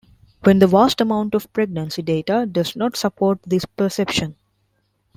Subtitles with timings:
[0.41, 4.35] When the vast amount of pregnancy data does not support this perception.